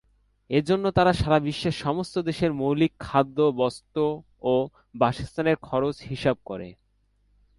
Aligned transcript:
এজন্য 0.49 0.85
তারা 0.91 1.11
সারা 1.13 1.39
বিশ্বের 1.39 1.75
সমস্ত 1.77 2.15
দেশের 2.19 2.51
মৌলিক 2.53 2.93
খাদ্য, 2.99 3.37
বস্ত্র 3.57 3.99
ও 4.41 4.53
বাসস্থানের 4.95 5.57
খরচ 5.61 5.95
হিসাব 6.09 6.37
করে। 6.45 6.67